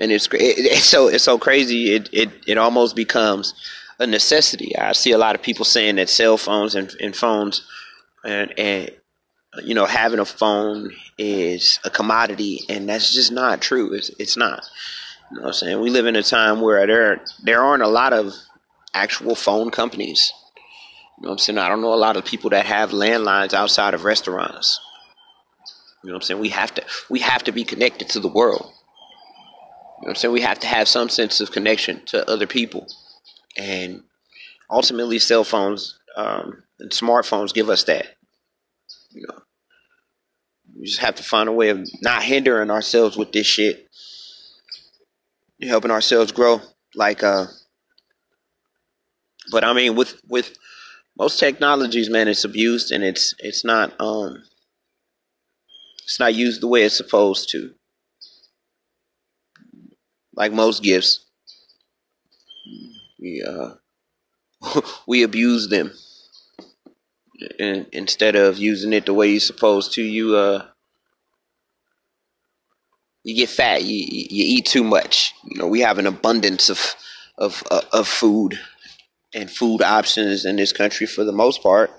and 0.00 0.10
it's 0.10 0.26
it, 0.26 0.58
it's 0.58 0.86
so 0.86 1.08
it's 1.08 1.24
so 1.24 1.38
crazy. 1.38 1.94
It 1.94 2.08
it 2.12 2.30
it 2.46 2.58
almost 2.58 2.96
becomes 2.96 3.54
a 3.98 4.06
necessity. 4.06 4.76
I 4.76 4.92
see 4.92 5.12
a 5.12 5.18
lot 5.18 5.34
of 5.34 5.42
people 5.42 5.64
saying 5.64 5.96
that 5.96 6.08
cell 6.08 6.38
phones 6.38 6.74
and, 6.74 6.92
and 7.00 7.14
phones 7.14 7.62
and 8.24 8.58
and 8.58 8.90
you 9.62 9.74
know 9.74 9.84
having 9.84 10.18
a 10.18 10.24
phone 10.24 10.90
is 11.18 11.78
a 11.84 11.90
commodity, 11.90 12.60
and 12.68 12.88
that's 12.88 13.12
just 13.12 13.30
not 13.30 13.60
true. 13.60 13.92
It's 13.92 14.10
it's 14.18 14.36
not. 14.36 14.64
You 15.30 15.36
know 15.36 15.42
what 15.42 15.48
I'm 15.48 15.54
saying? 15.54 15.80
We 15.80 15.90
live 15.90 16.06
in 16.06 16.16
a 16.16 16.22
time 16.22 16.60
where 16.62 16.86
there 16.86 17.20
there 17.44 17.62
aren't 17.62 17.82
a 17.82 17.88
lot 17.88 18.12
of 18.12 18.32
actual 18.94 19.34
phone 19.34 19.70
companies. 19.70 20.32
You 21.18 21.24
know 21.24 21.28
what 21.28 21.34
I'm 21.34 21.38
saying? 21.38 21.58
I 21.58 21.68
don't 21.68 21.82
know 21.82 21.92
a 21.92 21.96
lot 21.96 22.16
of 22.16 22.24
people 22.24 22.50
that 22.50 22.64
have 22.64 22.90
landlines 22.90 23.52
outside 23.52 23.92
of 23.92 24.04
restaurants. 24.04 24.80
You 26.02 26.08
know 26.08 26.14
what 26.14 26.22
I'm 26.22 26.26
saying? 26.26 26.40
We 26.40 26.48
have 26.48 26.74
to 26.76 26.84
we 27.10 27.18
have 27.20 27.44
to 27.44 27.52
be 27.52 27.64
connected 27.64 28.08
to 28.10 28.20
the 28.20 28.28
world. 28.28 28.72
You 30.00 30.06
know 30.06 30.10
I'm 30.10 30.16
saying? 30.16 30.32
We 30.32 30.40
have 30.40 30.58
to 30.60 30.66
have 30.66 30.88
some 30.88 31.08
sense 31.08 31.40
of 31.40 31.52
connection 31.52 32.04
to 32.06 32.28
other 32.30 32.46
people. 32.46 32.86
And 33.56 34.02
ultimately, 34.70 35.18
cell 35.18 35.44
phones 35.44 35.98
um, 36.16 36.62
and 36.78 36.90
smartphones 36.90 37.52
give 37.52 37.68
us 37.68 37.84
that. 37.84 38.06
You 39.10 39.26
know, 39.28 39.38
we 40.78 40.86
just 40.86 41.00
have 41.00 41.16
to 41.16 41.22
find 41.22 41.48
a 41.48 41.52
way 41.52 41.68
of 41.68 41.86
not 42.02 42.22
hindering 42.22 42.70
ourselves 42.70 43.16
with 43.16 43.32
this 43.32 43.46
shit, 43.46 43.88
helping 45.62 45.90
ourselves 45.90 46.32
grow. 46.32 46.60
Like, 46.94 47.22
uh, 47.22 47.46
but 49.50 49.64
I 49.64 49.72
mean, 49.74 49.96
with 49.96 50.20
with 50.28 50.56
most 51.18 51.38
technologies, 51.38 52.08
man, 52.08 52.28
it's 52.28 52.44
abused 52.44 52.90
and 52.90 53.04
it's 53.04 53.34
it's 53.38 53.64
not 53.64 53.92
um 54.00 54.42
it's 56.04 56.18
not 56.18 56.34
used 56.34 56.62
the 56.62 56.68
way 56.68 56.84
it's 56.84 56.96
supposed 56.96 57.50
to 57.50 57.74
like 60.34 60.52
most 60.52 60.82
gifts, 60.82 61.24
we 63.18 63.42
uh, 63.46 63.70
we 65.06 65.22
abuse 65.22 65.68
them, 65.68 65.92
and 67.58 67.86
instead 67.92 68.36
of 68.36 68.58
using 68.58 68.92
it 68.92 69.06
the 69.06 69.14
way 69.14 69.30
you're 69.30 69.40
supposed 69.40 69.92
to, 69.94 70.02
you 70.02 70.36
uh, 70.36 70.66
you 73.24 73.34
get 73.36 73.48
fat. 73.48 73.82
You 73.84 73.96
you 73.96 74.44
eat 74.56 74.66
too 74.66 74.84
much. 74.84 75.34
You 75.44 75.60
know, 75.60 75.68
we 75.68 75.80
have 75.80 75.98
an 75.98 76.06
abundance 76.06 76.68
of 76.70 76.94
of 77.38 77.62
uh, 77.70 77.82
of 77.92 78.08
food 78.08 78.58
and 79.34 79.50
food 79.50 79.82
options 79.82 80.44
in 80.44 80.56
this 80.56 80.72
country 80.72 81.06
for 81.06 81.24
the 81.24 81.32
most 81.32 81.62
part. 81.62 81.90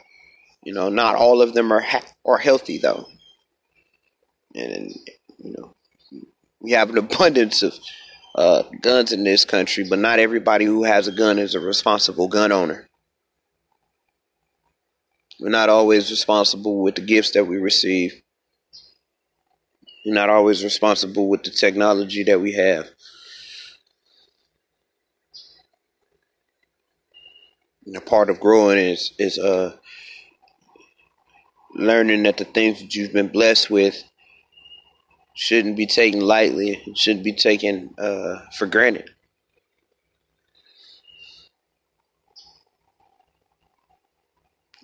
You 0.64 0.74
know, 0.74 0.90
not 0.90 1.16
all 1.16 1.42
of 1.42 1.54
them 1.54 1.72
are 1.72 1.82
ha- 1.82 2.06
are 2.26 2.38
healthy 2.38 2.78
though, 2.78 3.06
and 4.56 4.92
you 5.38 5.56
know, 5.58 5.76
we 6.60 6.72
have 6.72 6.90
an 6.90 6.98
abundance 7.06 7.64
of 7.64 7.74
uh, 8.36 8.64
guns 8.82 9.12
in 9.12 9.24
this 9.24 9.46
country, 9.46 9.86
but 9.88 10.00
not 10.00 10.20
everybody 10.20 10.66
who 10.66 10.84
has 10.84 11.08
a 11.08 11.12
gun 11.12 11.40
is 11.40 11.56
a 11.56 11.60
responsible 11.60 12.28
gun 12.28 12.52
owner. 12.52 12.88
We're 15.40 15.50
not 15.50 15.70
always 15.70 16.12
responsible 16.12 16.82
with 16.82 16.96
the 16.96 17.02
gifts 17.02 17.32
that 17.32 17.46
we 17.46 17.58
receive. 17.58 18.22
We're 20.06 20.14
not 20.14 20.30
always 20.30 20.64
responsible 20.64 21.28
with 21.30 21.44
the 21.44 21.52
technology 21.52 22.24
that 22.24 22.40
we 22.40 22.54
have. 22.54 22.88
And 27.86 27.98
a 27.98 28.02
part 28.02 28.30
of 28.30 28.40
growing 28.40 28.78
is 28.78 29.14
is 29.18 29.40
uh 29.40 29.76
learning 31.74 32.24
that 32.24 32.38
the 32.38 32.46
things 32.46 32.80
that 32.82 32.96
you've 32.96 33.14
been 33.14 33.30
blessed 33.30 33.70
with 33.70 34.04
shouldn't 35.34 35.78
be 35.78 35.88
taken 35.88 36.22
lightly. 36.22 36.82
It 36.86 36.98
shouldn't 36.98 37.24
be 37.24 37.34
taken 37.34 37.94
uh, 37.98 38.40
for 38.58 38.68
granted. 38.68 39.10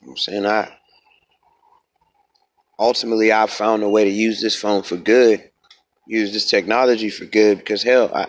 I'm 0.07 0.17
saying 0.17 0.45
I 0.45 0.73
ultimately 2.79 3.33
I 3.33 3.47
found 3.47 3.83
a 3.83 3.89
way 3.89 4.05
to 4.05 4.09
use 4.09 4.41
this 4.41 4.55
phone 4.55 4.83
for 4.83 4.95
good, 4.95 5.49
use 6.05 6.31
this 6.31 6.49
technology 6.49 7.09
for 7.09 7.25
good 7.25 7.57
because 7.57 7.83
hell, 7.83 8.11
I 8.13 8.27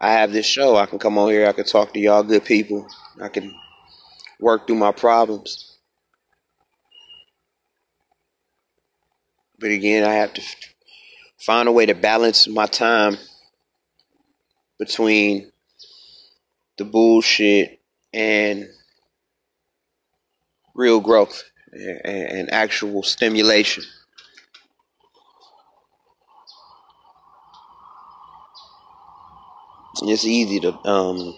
I 0.00 0.12
have 0.12 0.32
this 0.32 0.46
show. 0.46 0.76
I 0.76 0.86
can 0.86 0.98
come 0.98 1.18
on 1.18 1.30
here. 1.30 1.46
I 1.46 1.52
can 1.52 1.64
talk 1.64 1.92
to 1.92 2.00
y'all 2.00 2.22
good 2.22 2.44
people. 2.44 2.88
I 3.20 3.28
can 3.28 3.54
work 4.40 4.66
through 4.66 4.76
my 4.76 4.92
problems. 4.92 5.78
But 9.58 9.70
again, 9.70 10.02
I 10.02 10.14
have 10.14 10.34
to 10.34 10.42
find 11.42 11.68
a 11.68 11.72
way 11.72 11.86
to 11.86 11.94
balance 11.94 12.46
my 12.46 12.66
time 12.66 13.18
between 14.78 15.50
the 16.78 16.84
bullshit 16.84 17.80
and 18.14 18.68
real 20.74 21.00
growth 21.00 21.42
and, 21.72 22.52
actual 22.52 23.02
stimulation. 23.02 23.82
It's 30.04 30.24
easy 30.24 30.60
to 30.60 30.72
um 30.88 31.34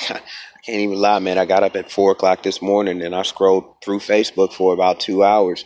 I 0.10 0.20
can't 0.64 0.80
even 0.80 0.98
lie, 0.98 1.18
man. 1.20 1.38
I 1.38 1.44
got 1.44 1.62
up 1.62 1.76
at 1.76 1.90
four 1.90 2.12
o'clock 2.12 2.42
this 2.42 2.60
morning 2.60 3.02
and 3.02 3.14
I 3.14 3.22
scrolled 3.22 3.82
through 3.82 4.00
Facebook 4.00 4.52
for 4.52 4.74
about 4.74 5.00
two 5.00 5.22
hours 5.22 5.64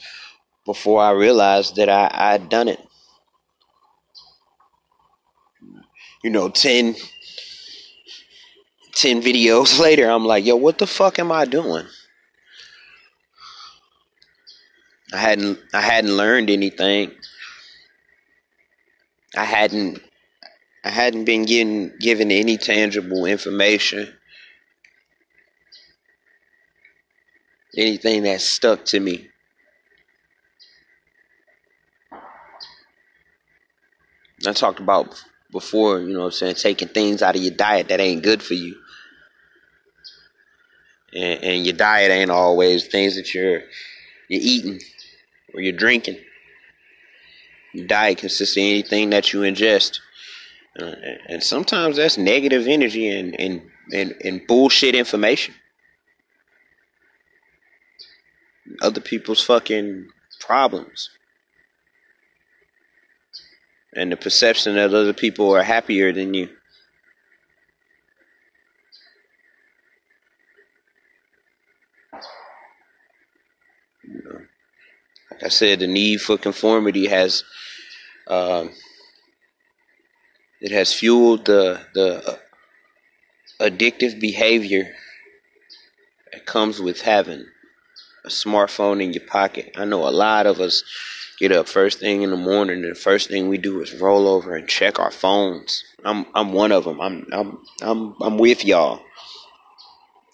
before 0.66 1.00
I 1.00 1.12
realized 1.12 1.76
that 1.76 1.88
I, 1.88 2.11
I'd 2.12 2.49
done 2.49 2.69
it. 2.69 2.80
You 6.22 6.30
know, 6.30 6.48
10, 6.48 6.94
10 8.94 9.22
videos 9.22 9.78
later, 9.80 10.08
I'm 10.08 10.24
like, 10.24 10.44
yo, 10.44 10.56
what 10.56 10.78
the 10.78 10.86
fuck 10.86 11.18
am 11.18 11.32
I 11.32 11.44
doing? 11.44 11.86
I 15.12 15.16
hadn't 15.16 15.58
I 15.74 15.80
hadn't 15.80 16.16
learned 16.16 16.50
anything. 16.50 17.10
I 19.36 19.44
hadn't 19.44 20.00
I 20.84 20.90
hadn't 20.90 21.24
been 21.24 21.44
given 21.44 21.96
given 21.98 22.30
any 22.30 22.56
tangible 22.56 23.24
information. 23.26 24.14
Anything 27.76 28.22
that 28.24 28.40
stuck 28.40 28.84
to 28.86 29.00
me. 29.00 29.28
I 34.46 34.52
talked 34.52 34.80
about 34.80 35.22
before, 35.52 36.00
you 36.00 36.12
know 36.12 36.21
what 36.21 36.26
I'm 36.26 36.33
saying, 36.33 36.54
taking 36.57 36.88
things 36.88 37.23
out 37.23 37.37
of 37.37 37.42
your 37.42 37.54
diet 37.54 37.88
that 37.88 38.00
ain't 38.00 38.23
good 38.23 38.42
for 38.42 38.54
you. 38.54 38.76
And, 41.12 41.42
and 41.42 41.66
your 41.66 41.76
diet 41.76 42.11
ain't 42.11 42.30
always 42.30 42.87
things 42.87 43.16
that 43.16 43.35
you're 43.35 43.62
you're 44.28 44.42
eating 44.42 44.80
or 45.52 45.61
you're 45.61 45.76
drinking. 45.76 46.19
Your 47.75 47.87
diet 47.87 48.19
consists 48.19 48.57
of 48.57 48.61
anything 48.61 49.11
that 49.11 49.33
you 49.33 49.40
ingest. 49.40 49.99
Uh, 50.78 50.95
and 51.26 51.42
sometimes 51.42 51.97
that's 51.97 52.16
negative 52.16 52.66
energy 52.69 53.09
and, 53.09 53.38
and, 53.38 53.62
and, 53.92 54.14
and 54.25 54.47
bullshit 54.47 54.95
information. 54.95 55.54
Other 58.80 59.00
people's 59.00 59.42
fucking 59.42 60.09
problems. 60.38 61.11
And 63.94 64.12
the 64.12 64.16
perception 64.16 64.76
that 64.76 64.94
other 64.94 65.12
people 65.12 65.52
are 65.54 65.62
happier 65.62 66.12
than 66.12 66.32
you. 66.35 66.49
Like 75.30 75.44
I 75.44 75.49
said, 75.49 75.80
the 75.80 75.87
need 75.87 76.20
for 76.20 76.38
conformity 76.38 77.09
has 77.09 77.44
um, 78.28 78.70
it 80.61 80.70
has 80.70 80.92
fueled 80.92 81.47
the 81.47 81.80
the 81.94 82.38
addictive 83.61 84.20
behavior 84.20 84.94
that 86.32 86.47
comes 86.47 86.80
with 86.80 87.00
having 87.00 87.47
a 88.25 88.28
smartphone 88.28 89.02
in 89.02 89.12
your 89.12 89.26
pocket. 89.26 89.73
I 89.76 89.85
know 89.85 90.06
a 90.06 90.11
lot 90.11 90.47
of 90.47 90.61
us 90.61 90.85
get 91.40 91.52
up 91.52 91.66
first 91.66 91.99
thing 91.99 92.20
in 92.20 92.30
the 92.30 92.37
morning 92.37 92.85
and 92.85 92.94
the 92.94 92.94
first 92.94 93.30
thing 93.30 93.49
we 93.49 93.56
do 93.56 93.80
is 93.80 93.99
roll 93.99 94.28
over 94.28 94.54
and 94.54 94.68
check 94.68 95.00
our 95.00 95.11
phones. 95.11 95.82
I'm 96.04 96.26
I'm 96.35 96.52
one 96.52 96.70
of 96.70 96.85
them. 96.85 97.00
I'm 97.00 97.26
I'm 97.32 97.59
I'm 97.80 98.14
I'm 98.20 98.38
with 98.38 98.64
y'all. 98.64 99.00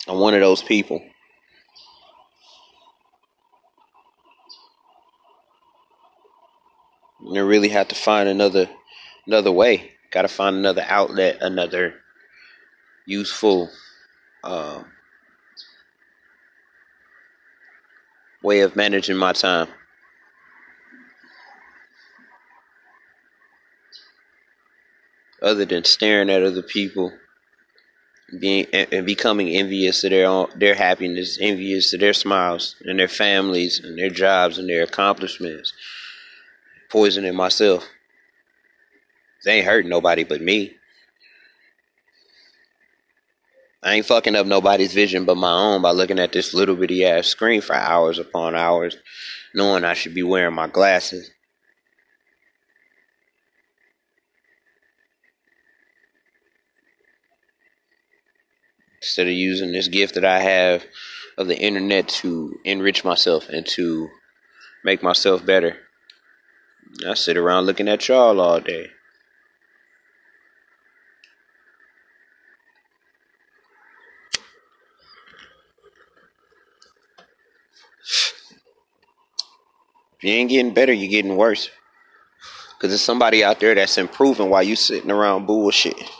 I'm 0.09 0.19
one 0.19 0.35
of 0.35 0.41
those 0.41 0.63
people. 0.63 1.01
You 7.33 7.45
really 7.45 7.69
have 7.71 7.89
to 7.89 7.95
find 7.95 8.29
another 8.29 8.69
another 9.27 9.53
way. 9.53 9.93
Got 10.11 10.23
to 10.23 10.29
find 10.29 10.57
another 10.57 10.85
outlet, 10.87 11.39
another 11.41 11.95
useful 13.07 13.71
uh, 14.45 14.83
way 18.43 18.61
of 18.61 18.76
managing 18.76 19.17
my 19.17 19.33
time. 19.33 19.69
Other 25.47 25.65
than 25.65 25.85
staring 25.85 26.28
at 26.28 26.43
other 26.43 26.63
people, 26.63 27.13
being 28.41 28.67
and 28.73 29.06
becoming 29.06 29.49
envious 29.50 30.02
of 30.02 30.11
their 30.11 30.47
their 30.56 30.75
happiness, 30.75 31.39
envious 31.41 31.93
of 31.93 32.00
their 32.00 32.13
smiles 32.13 32.75
and 32.85 32.99
their 32.99 33.06
families 33.06 33.78
and 33.78 33.97
their 33.97 34.11
jobs 34.11 34.59
and 34.59 34.69
their 34.69 34.82
accomplishments 34.82 35.73
poisoning 36.91 37.37
myself. 37.37 37.87
They 39.45 39.59
ain't 39.59 39.67
hurting 39.67 39.89
nobody 39.89 40.25
but 40.25 40.41
me. 40.41 40.75
I 43.85 43.95
ain't 43.95 44.06
fucking 44.06 44.35
up 44.35 44.47
nobody's 44.47 44.95
vision 44.95 45.26
but 45.26 45.37
my 45.37 45.52
own 45.52 45.80
by 45.80 45.93
looking 45.93 46.19
at 46.19 46.32
this 46.32 46.54
little 46.54 46.75
bitty 46.75 47.04
ass 47.04 47.28
screen 47.28 47.61
for 47.61 47.76
hours 47.76 48.19
upon 48.19 48.56
hours, 48.56 48.97
knowing 49.54 49.85
I 49.85 49.95
should 49.95 50.15
be 50.15 50.25
wearing 50.25 50.56
my 50.56 50.67
glasses. 50.67 51.30
Instead 59.06 59.28
of 59.28 59.34
using 59.34 59.71
this 59.71 59.86
gift 59.86 60.16
that 60.16 60.25
I 60.25 60.40
have 60.40 60.84
of 61.38 61.47
the 61.47 61.56
internet 61.56 62.08
to 62.08 62.58
enrich 62.64 63.04
myself 63.04 63.49
and 63.49 63.64
to 63.69 64.08
make 64.82 65.00
myself 65.00 65.47
better. 65.47 65.76
I 67.08 67.14
sit 67.14 67.36
around 67.36 67.66
looking 67.66 67.86
at 67.86 68.08
y'all 68.08 68.40
all 68.40 68.58
day. 68.58 68.88
If 80.16 80.25
you 80.25 80.30
ain't 80.32 80.50
getting 80.50 80.75
better, 80.75 80.92
you're 80.92 81.10
getting 81.10 81.36
worse. 81.36 81.71
Because 82.76 82.90
there's 82.90 83.02
somebody 83.02 83.45
out 83.45 83.60
there 83.60 83.76
that's 83.76 83.99
improving 83.99 84.50
while 84.50 84.64
you 84.64 84.75
sitting 84.75 85.12
around 85.12 85.47
bullshit. 85.47 86.10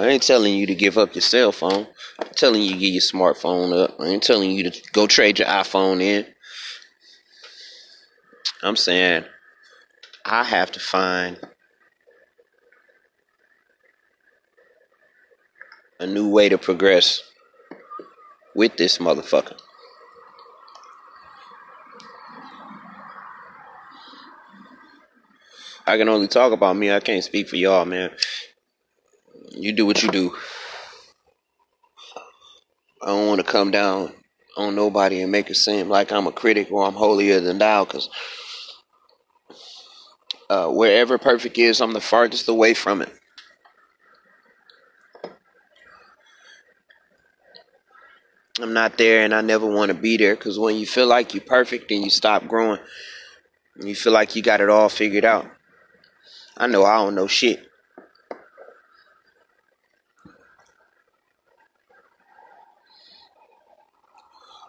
I 0.00 0.08
ain't 0.08 0.22
telling 0.22 0.54
you 0.54 0.66
to 0.66 0.74
give 0.74 0.96
up 0.96 1.14
your 1.14 1.20
cell 1.20 1.52
phone. 1.52 1.86
I'm 2.18 2.28
telling 2.34 2.62
you 2.62 2.70
to 2.72 2.78
get 2.78 2.86
your 2.86 3.02
smartphone 3.02 3.76
up. 3.78 4.00
I 4.00 4.06
ain't 4.06 4.22
telling 4.22 4.50
you 4.50 4.70
to 4.70 4.82
go 4.94 5.06
trade 5.06 5.38
your 5.38 5.48
iPhone 5.48 6.00
in. 6.00 6.24
I'm 8.62 8.76
saying 8.76 9.26
I 10.24 10.44
have 10.44 10.72
to 10.72 10.80
find 10.80 11.38
a 15.98 16.06
new 16.06 16.30
way 16.30 16.48
to 16.48 16.56
progress 16.56 17.22
with 18.54 18.78
this 18.78 18.96
motherfucker. 18.96 19.58
I 25.86 25.98
can 25.98 26.08
only 26.08 26.28
talk 26.28 26.54
about 26.54 26.76
me. 26.76 26.90
I 26.90 27.00
can't 27.00 27.22
speak 27.22 27.50
for 27.50 27.56
y'all, 27.56 27.84
man. 27.84 28.12
You 29.60 29.72
do 29.72 29.86
what 29.86 30.02
you 30.02 30.10
do. 30.10 30.36
I 33.02 33.08
don't 33.08 33.28
want 33.28 33.40
to 33.40 33.46
come 33.46 33.70
down 33.70 34.12
on 34.56 34.74
nobody 34.74 35.22
and 35.22 35.32
make 35.32 35.50
it 35.50 35.54
seem 35.54 35.88
like 35.88 36.12
I'm 36.12 36.26
a 36.26 36.32
critic 36.32 36.70
or 36.70 36.84
I'm 36.84 36.94
holier 36.94 37.40
than 37.40 37.58
thou, 37.58 37.84
because 37.84 38.08
uh, 40.48 40.68
wherever 40.68 41.16
perfect 41.18 41.56
is, 41.58 41.80
I'm 41.80 41.92
the 41.92 42.00
farthest 42.00 42.48
away 42.48 42.74
from 42.74 43.02
it. 43.02 43.12
I'm 48.60 48.74
not 48.74 48.98
there 48.98 49.24
and 49.24 49.34
I 49.34 49.40
never 49.40 49.66
want 49.66 49.90
to 49.90 49.94
be 49.94 50.18
there 50.18 50.36
because 50.36 50.58
when 50.58 50.76
you 50.76 50.86
feel 50.86 51.06
like 51.06 51.32
you're 51.32 51.42
perfect, 51.42 51.88
then 51.88 52.02
you 52.02 52.10
stop 52.10 52.46
growing. 52.46 52.80
And 53.76 53.88
you 53.88 53.94
feel 53.94 54.12
like 54.12 54.36
you 54.36 54.42
got 54.42 54.60
it 54.60 54.68
all 54.68 54.90
figured 54.90 55.24
out. 55.24 55.46
I 56.56 56.66
know 56.66 56.84
I 56.84 56.96
don't 56.96 57.14
know 57.14 57.26
shit. 57.26 57.69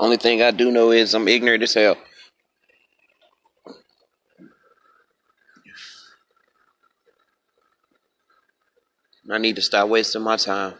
Only 0.01 0.17
thing 0.17 0.41
I 0.41 0.49
do 0.49 0.71
know 0.71 0.89
is 0.89 1.13
I'm 1.13 1.27
ignorant 1.27 1.61
as 1.61 1.75
hell. 1.75 1.95
I 9.29 9.37
need 9.37 9.57
to 9.57 9.61
stop 9.61 9.87
wasting 9.89 10.23
my 10.23 10.37
time. 10.37 10.73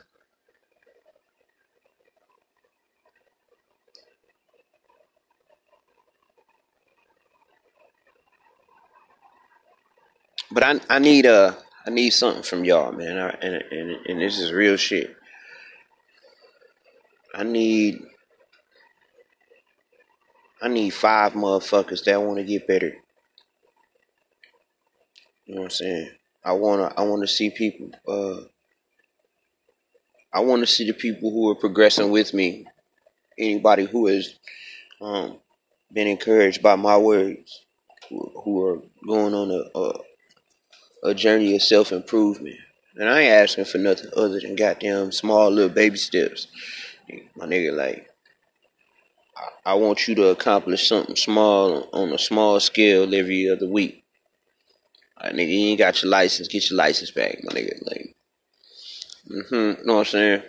But 10.50 10.64
I 10.64 10.80
I 10.90 10.98
need 10.98 11.28
uh 11.28 11.54
I 11.86 11.92
need 11.92 12.10
something 12.10 12.42
from 12.42 12.66
y'all, 12.66 12.92
man. 12.92 13.20
I, 13.20 13.30
and, 13.46 13.64
and 13.72 13.92
and 14.08 14.20
this 14.22 14.40
is 14.40 14.52
real 14.52 14.78
shit. 14.78 15.16
I 17.36 17.44
need 17.44 18.02
I 20.62 20.68
need 20.70 20.92
five 20.92 21.34
motherfuckers 21.34 22.06
that 22.06 22.22
want 22.22 22.38
to 22.38 22.44
get 22.44 22.68
better. 22.68 22.94
You 25.46 25.56
know 25.56 25.62
what 25.62 25.66
I'm 25.66 25.72
saying? 25.72 26.12
I 26.44 26.54
wanna 26.54 26.94
I 26.98 27.04
wanna 27.04 27.28
see 27.28 27.50
people 27.52 27.92
uh 28.08 28.42
I 30.34 30.42
wanna 30.42 30.68
see 30.68 30.88
the 30.88 30.94
people 30.94 31.32
who 31.32 31.50
are 31.50 31.56
progressing 31.56 32.12
with 32.12 32.34
me. 32.34 32.66
Anybody 33.38 33.86
who 33.86 34.08
has 34.08 34.36
um 35.02 35.38
been 35.94 36.08
encouraged 36.08 36.62
by 36.64 36.76
my 36.76 36.98
words. 36.98 37.62
who, 38.10 38.32
who 38.44 38.66
are 38.66 38.82
going 39.08 39.34
on 39.34 39.52
a, 39.52 39.80
a, 39.80 40.18
a 41.12 41.16
journey 41.16 41.56
of 41.56 41.64
self 41.64 41.92
improvement. 41.92 42.58
And 42.98 43.10
I 43.10 43.22
ain't 43.22 43.34
asking 43.34 43.66
for 43.66 43.80
nothing 43.80 44.12
other 44.16 44.40
than 44.40 44.56
goddamn 44.56 45.14
small 45.14 45.50
little 45.50 45.70
baby 45.74 45.98
steps. 45.98 46.48
My 47.36 47.48
nigga, 47.48 47.76
like, 47.76 48.11
I, 49.66 49.74
want 49.76 50.08
you 50.08 50.16
to 50.16 50.28
accomplish 50.28 50.88
something 50.88 51.16
small 51.16 51.90
on 51.94 52.14
a 52.14 52.18
small 52.18 52.60
scale 52.60 53.14
every 53.14 53.50
other 53.50 53.68
week. 53.68 54.04
Like, 55.22 55.34
nigga, 55.34 55.50
you 55.50 55.68
ain't 55.68 55.80
got 55.80 56.02
your 56.02 56.12
license, 56.12 56.48
get 56.48 56.70
your 56.70 56.78
license 56.78 57.12
back, 57.12 57.38
my 57.44 57.54
nigga. 57.54 57.74
Like, 57.86 58.16
mm-hmm, 59.30 59.86
know 59.86 59.96
what 59.96 60.00
I'm 60.00 60.06
saying? 60.06 60.44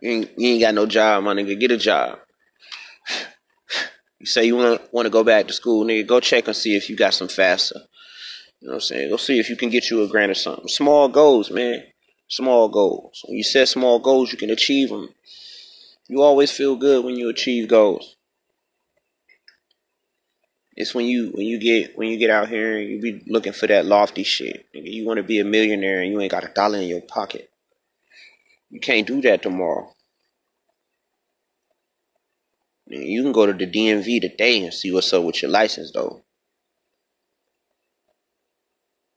You 0.00 0.10
ain't, 0.10 0.30
you 0.36 0.48
ain't 0.50 0.60
got 0.60 0.74
no 0.74 0.86
job, 0.86 1.24
my 1.24 1.34
nigga, 1.34 1.58
get 1.58 1.70
a 1.70 1.76
job. 1.76 2.18
You 4.20 4.26
say 4.26 4.46
you 4.46 4.56
want 4.56 4.92
want 4.92 5.06
to 5.06 5.10
go 5.10 5.22
back 5.22 5.46
to 5.46 5.52
school, 5.52 5.84
nigga, 5.84 6.06
go 6.06 6.18
check 6.18 6.48
and 6.48 6.56
see 6.56 6.74
if 6.74 6.90
you 6.90 6.96
got 6.96 7.14
some 7.14 7.28
FAFSA. 7.28 7.76
You 8.60 8.66
know 8.66 8.72
what 8.72 8.74
I'm 8.74 8.80
saying? 8.80 9.10
Go 9.10 9.16
see 9.16 9.38
if 9.38 9.48
you 9.48 9.56
can 9.56 9.70
get 9.70 9.90
you 9.90 10.02
a 10.02 10.08
grant 10.08 10.32
or 10.32 10.34
something. 10.34 10.66
Small 10.66 11.08
goals, 11.08 11.52
man. 11.52 11.84
Small 12.26 12.68
goals. 12.68 13.24
When 13.26 13.36
you 13.36 13.44
set 13.44 13.68
small 13.68 14.00
goals, 14.00 14.32
you 14.32 14.38
can 14.38 14.50
achieve 14.50 14.88
them. 14.88 15.08
You 16.08 16.22
always 16.22 16.50
feel 16.50 16.74
good 16.74 17.04
when 17.04 17.14
you 17.14 17.28
achieve 17.28 17.68
goals. 17.68 18.16
It's 20.78 20.94
when 20.94 21.06
you 21.06 21.32
when 21.34 21.44
you 21.44 21.58
get 21.58 21.98
when 21.98 22.06
you 22.06 22.18
get 22.18 22.30
out 22.30 22.48
here 22.48 22.78
and 22.78 22.88
you 22.88 23.00
be 23.00 23.24
looking 23.26 23.52
for 23.52 23.66
that 23.66 23.84
lofty 23.84 24.22
shit. 24.22 24.66
You 24.72 25.04
want 25.04 25.16
to 25.16 25.24
be 25.24 25.40
a 25.40 25.44
millionaire 25.44 26.00
and 26.00 26.12
you 26.12 26.20
ain't 26.20 26.30
got 26.30 26.44
a 26.44 26.52
dollar 26.54 26.78
in 26.78 26.86
your 26.86 27.00
pocket. 27.00 27.50
You 28.70 28.78
can't 28.78 29.04
do 29.04 29.20
that 29.22 29.42
tomorrow. 29.42 29.92
You 32.86 33.24
can 33.24 33.32
go 33.32 33.44
to 33.44 33.52
the 33.52 33.66
DMV 33.66 34.20
today 34.20 34.62
and 34.62 34.72
see 34.72 34.92
what's 34.92 35.12
up 35.12 35.24
with 35.24 35.42
your 35.42 35.50
license, 35.50 35.90
though. 35.90 36.22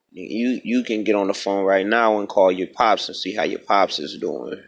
You 0.10 0.60
you 0.64 0.84
can 0.84 1.04
get 1.04 1.14
on 1.14 1.28
the 1.28 1.36
phone 1.36 1.64
right 1.64 1.86
now 1.86 2.18
and 2.18 2.28
call 2.28 2.52
your 2.52 2.70
pops 2.74 3.08
and 3.08 3.16
see 3.16 3.36
how 3.36 3.44
your 3.44 3.60
pops 3.60 4.00
is 4.00 4.18
doing. 4.18 4.64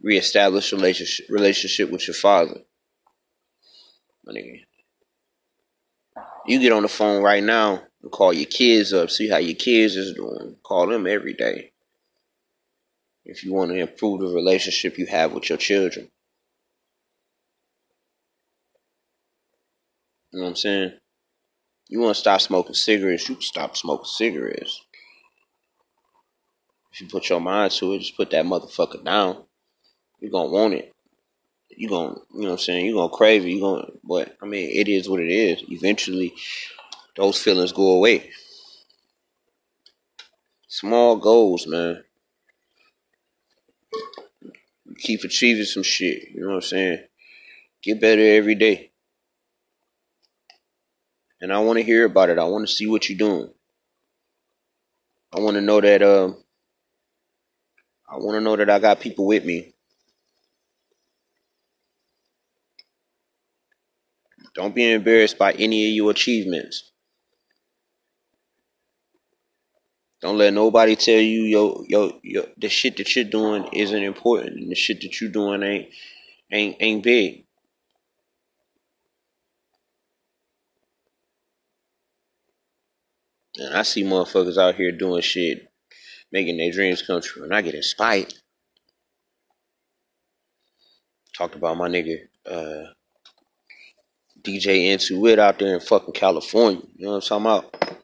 Reestablish 0.00 0.72
relationship 0.72 1.26
relationship 1.28 1.90
with 1.90 2.06
your 2.06 2.14
father. 2.14 2.60
My 4.24 4.32
nigga. 4.32 4.60
You 6.46 6.60
get 6.60 6.72
on 6.72 6.82
the 6.82 6.88
phone 6.88 7.22
right 7.22 7.42
now 7.42 7.82
and 8.02 8.12
call 8.12 8.32
your 8.32 8.46
kids 8.46 8.92
up, 8.92 9.10
see 9.10 9.28
how 9.28 9.38
your 9.38 9.56
kids 9.56 9.96
is 9.96 10.14
doing. 10.14 10.56
Call 10.62 10.86
them 10.86 11.06
every 11.06 11.32
day. 11.32 11.72
If 13.24 13.44
you 13.44 13.54
want 13.54 13.70
to 13.70 13.78
improve 13.78 14.20
the 14.20 14.26
relationship 14.26 14.98
you 14.98 15.06
have 15.06 15.32
with 15.32 15.48
your 15.48 15.56
children. 15.56 16.10
You 20.30 20.40
know 20.40 20.44
what 20.44 20.50
I'm 20.50 20.56
saying? 20.56 20.92
You 21.88 22.00
want 22.00 22.14
to 22.16 22.20
stop 22.20 22.40
smoking 22.40 22.74
cigarettes, 22.74 23.28
you 23.28 23.36
can 23.36 23.42
stop 23.42 23.76
smoking 23.76 24.04
cigarettes. 24.04 24.82
If 26.92 27.00
you 27.00 27.08
put 27.08 27.28
your 27.28 27.40
mind 27.40 27.72
to 27.72 27.92
it, 27.94 28.00
just 28.00 28.16
put 28.16 28.30
that 28.30 28.44
motherfucker 28.44 29.04
down. 29.04 29.44
You're 30.20 30.30
gonna 30.30 30.50
want 30.50 30.74
it. 30.74 30.93
You're 31.70 31.90
gonna, 31.90 32.16
you 32.32 32.42
know 32.42 32.46
what 32.48 32.52
I'm 32.52 32.58
saying? 32.58 32.86
You're 32.86 32.96
gonna 32.96 33.08
crave 33.08 33.44
it. 33.44 33.50
You're 33.50 33.60
gonna, 33.60 33.90
but 34.04 34.36
I 34.42 34.46
mean, 34.46 34.70
it 34.70 34.88
is 34.88 35.08
what 35.08 35.20
it 35.20 35.30
is. 35.30 35.62
Eventually, 35.68 36.34
those 37.16 37.38
feelings 37.40 37.72
go 37.72 37.92
away. 37.92 38.30
Small 40.68 41.16
goals, 41.16 41.66
man. 41.66 42.04
Keep 44.98 45.24
achieving 45.24 45.64
some 45.64 45.82
shit. 45.82 46.30
You 46.32 46.42
know 46.42 46.48
what 46.48 46.54
I'm 46.56 46.62
saying? 46.62 46.98
Get 47.82 48.00
better 48.00 48.22
every 48.22 48.54
day 48.54 48.92
and 51.44 51.52
I 51.52 51.58
want 51.58 51.78
to 51.78 51.84
hear 51.84 52.06
about 52.06 52.30
it. 52.30 52.38
I 52.38 52.44
want 52.44 52.66
to 52.66 52.74
see 52.74 52.86
what 52.86 53.06
you're 53.06 53.18
doing. 53.18 53.50
I 55.30 55.40
want 55.40 55.56
to 55.56 55.60
know 55.60 55.78
that. 55.78 56.00
Uh, 56.00 56.32
I 58.08 58.16
want 58.16 58.36
to 58.36 58.40
know 58.40 58.56
that 58.56 58.70
I 58.70 58.78
got 58.78 59.00
people 59.00 59.26
with 59.26 59.44
me. 59.44 59.73
Don't 64.54 64.74
be 64.74 64.90
embarrassed 64.90 65.36
by 65.36 65.52
any 65.52 65.88
of 65.88 65.94
your 65.94 66.10
achievements. 66.10 66.92
Don't 70.20 70.38
let 70.38 70.54
nobody 70.54 70.96
tell 70.96 71.20
you 71.20 71.42
yo 71.42 71.84
yo 71.86 72.18
yo 72.22 72.46
the 72.56 72.68
shit 72.68 72.96
that 72.96 73.14
you're 73.14 73.26
doing 73.26 73.68
isn't 73.72 74.02
important 74.02 74.58
and 74.58 74.70
the 74.70 74.74
shit 74.74 75.02
that 75.02 75.20
you're 75.20 75.30
doing 75.30 75.62
ain't 75.62 75.88
ain't 76.50 76.76
ain't 76.80 77.02
big. 77.02 77.44
And 83.56 83.74
I 83.74 83.82
see 83.82 84.02
motherfuckers 84.02 84.56
out 84.56 84.76
here 84.76 84.92
doing 84.92 85.22
shit, 85.22 85.68
making 86.32 86.56
their 86.56 86.72
dreams 86.72 87.02
come 87.02 87.20
true, 87.20 87.44
and 87.44 87.54
I 87.54 87.60
get 87.60 87.74
inspired. 87.74 88.32
Talked 91.36 91.54
about 91.54 91.76
my 91.76 91.88
nigga 91.88 92.16
uh, 92.46 92.92
DJ 94.44 94.92
Into 94.92 95.26
It 95.26 95.38
out 95.38 95.58
there 95.58 95.74
in 95.74 95.80
fucking 95.80 96.14
California. 96.14 96.82
You 96.96 97.06
know 97.06 97.12
what 97.12 97.30
I'm 97.30 97.42
talking 97.42 97.46
about? 97.80 97.98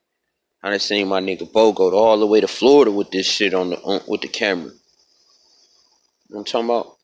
I 0.62 0.70
done 0.70 0.78
seen 0.78 1.08
my 1.08 1.20
nigga 1.20 1.50
Bo 1.50 1.72
go 1.72 1.92
all 1.92 2.18
the 2.18 2.26
way 2.26 2.40
to 2.40 2.48
Florida 2.48 2.90
with 2.90 3.10
this 3.10 3.26
shit 3.26 3.54
on 3.54 3.70
the 3.70 3.76
on, 3.80 4.00
with 4.06 4.22
the 4.22 4.28
camera. 4.28 4.70
You 4.70 6.34
know 6.34 6.38
I'm 6.40 6.44
talking 6.44 6.68
about? 6.68 6.96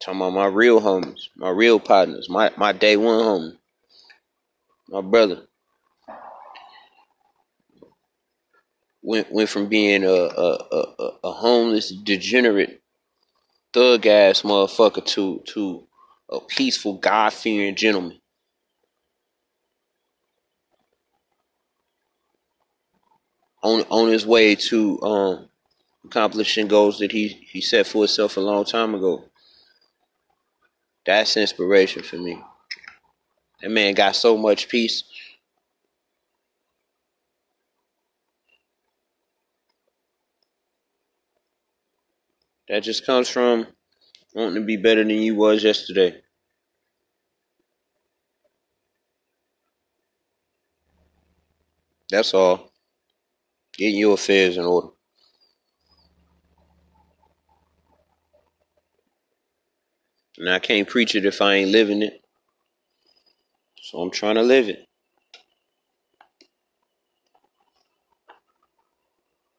Talking 0.00 0.20
about 0.20 0.32
my 0.32 0.46
real 0.46 0.80
homies, 0.80 1.28
my 1.36 1.50
real 1.50 1.80
partners, 1.80 2.28
my 2.28 2.50
my 2.56 2.72
day 2.72 2.96
one 2.96 3.24
homies 3.24 3.56
my 4.90 5.00
brother 5.00 5.46
went 9.02 9.30
went 9.32 9.48
from 9.48 9.68
being 9.68 10.04
a 10.04 10.08
a, 10.08 10.58
a, 10.72 11.10
a 11.24 11.32
homeless 11.32 11.90
degenerate 11.90 12.82
thug 13.72 14.06
ass 14.06 14.42
motherfucker 14.42 15.04
to 15.04 15.42
to 15.46 15.86
a 16.30 16.40
peaceful 16.40 16.94
God 16.94 17.32
fearing 17.32 17.74
gentleman. 17.76 18.20
On 23.62 23.82
on 23.90 24.10
his 24.10 24.26
way 24.26 24.54
to 24.54 25.00
um 25.02 25.48
accomplishing 26.04 26.68
goals 26.68 26.98
that 26.98 27.12
he 27.12 27.28
he 27.28 27.60
set 27.60 27.86
for 27.86 27.98
himself 27.98 28.36
a 28.36 28.40
long 28.40 28.64
time 28.64 28.94
ago. 28.94 29.24
That's 31.06 31.36
inspiration 31.36 32.02
for 32.02 32.16
me. 32.16 32.42
That 33.62 33.70
man 33.70 33.94
got 33.94 34.16
so 34.16 34.36
much 34.36 34.68
peace. 34.68 35.04
That 42.70 42.84
just 42.84 43.04
comes 43.04 43.28
from 43.28 43.66
wanting 44.32 44.54
to 44.54 44.60
be 44.60 44.76
better 44.76 45.02
than 45.02 45.10
you 45.10 45.34
was 45.34 45.64
yesterday. 45.64 46.20
That's 52.10 52.32
all. 52.32 52.70
Getting 53.76 53.98
your 53.98 54.14
affairs 54.14 54.56
in 54.56 54.64
order. 54.64 54.86
And 60.38 60.48
I 60.48 60.60
can't 60.60 60.86
preach 60.86 61.16
it 61.16 61.26
if 61.26 61.42
I 61.42 61.54
ain't 61.54 61.72
living 61.72 62.02
it. 62.02 62.20
So 63.82 63.98
I'm 64.00 64.12
trying 64.12 64.36
to 64.36 64.42
live 64.42 64.68
it. 64.68 64.86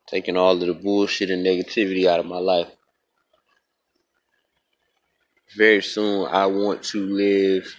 Taking 0.07 0.37
all 0.37 0.53
of 0.53 0.61
the 0.61 0.73
bullshit 0.73 1.29
and 1.29 1.45
negativity 1.45 2.05
out 2.05 2.21
of 2.21 2.25
my 2.25 2.39
life. 2.39 2.69
Very 5.57 5.81
soon, 5.81 6.27
I 6.31 6.45
want 6.45 6.83
to 6.83 7.05
live 7.05 7.75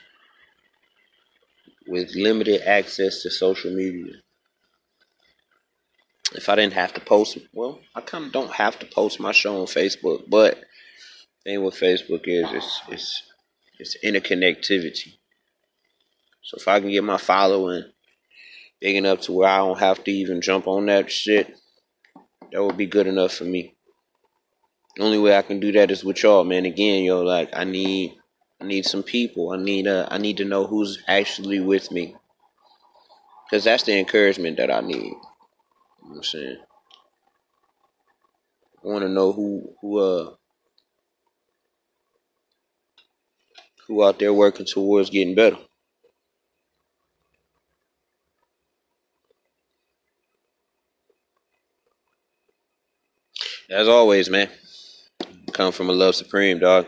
with 1.86 2.14
limited 2.14 2.62
access 2.68 3.22
to 3.22 3.30
social 3.30 3.72
media. 3.72 4.14
If 6.34 6.48
I 6.48 6.54
didn't 6.56 6.74
have 6.74 6.94
to 6.94 7.00
post, 7.00 7.38
well, 7.52 7.80
I 7.94 8.02
kind 8.02 8.26
of 8.26 8.32
don't 8.32 8.52
have 8.52 8.78
to 8.80 8.86
post 8.86 9.20
my 9.20 9.32
show 9.32 9.60
on 9.60 9.66
Facebook, 9.66 10.28
but 10.28 10.56
the 11.44 11.50
thing 11.50 11.64
with 11.64 11.74
Facebook 11.74 12.22
is 12.26 12.46
it's 12.52 12.82
it's 12.88 13.22
it's 13.78 13.96
interconnectivity. 14.04 15.14
So 16.42 16.56
if 16.58 16.68
I 16.68 16.80
can 16.80 16.90
get 16.90 17.04
my 17.04 17.18
following 17.18 17.84
big 18.80 18.96
enough 18.96 19.22
to 19.22 19.32
where 19.32 19.48
I 19.48 19.58
don't 19.58 19.78
have 19.78 20.02
to 20.04 20.10
even 20.10 20.40
jump 20.40 20.66
on 20.66 20.86
that 20.86 21.10
shit, 21.10 21.54
that 22.50 22.62
would 22.62 22.76
be 22.76 22.86
good 22.86 23.06
enough 23.06 23.32
for 23.32 23.44
me. 23.44 23.74
The 24.96 25.02
only 25.04 25.18
way 25.18 25.36
I 25.36 25.42
can 25.42 25.60
do 25.60 25.72
that 25.72 25.90
is 25.90 26.04
with 26.04 26.22
y'all, 26.22 26.44
man. 26.44 26.66
Again, 26.66 27.04
yo, 27.04 27.22
like 27.22 27.50
I 27.54 27.64
need, 27.64 28.16
I 28.60 28.64
need 28.66 28.84
some 28.86 29.02
people. 29.02 29.50
I 29.52 29.56
need, 29.56 29.86
a, 29.86 30.08
I 30.10 30.16
I 30.16 30.18
need 30.18 30.38
to 30.38 30.44
know 30.44 30.66
who's 30.66 31.02
actually 31.08 31.60
with 31.60 31.90
me, 31.90 32.16
cause 33.50 33.64
that's 33.64 33.84
the 33.84 33.98
encouragement 33.98 34.58
that 34.58 34.70
I 34.70 34.80
need. 34.80 34.96
You 35.04 36.10
know 36.10 36.16
I'm 36.16 36.22
saying, 36.22 36.58
I 38.84 38.88
want 38.88 39.02
to 39.02 39.08
know 39.08 39.32
who, 39.32 39.74
who, 39.80 39.98
uh, 39.98 40.34
who 43.86 44.04
out 44.04 44.18
there 44.18 44.32
working 44.34 44.66
towards 44.66 45.10
getting 45.10 45.34
better. 45.34 45.58
As 53.70 53.88
always, 53.88 54.30
man 54.30 54.50
come 55.52 55.72
from 55.72 55.90
a 55.90 55.92
love 55.92 56.14
supreme, 56.14 56.58
dog. 56.58 56.86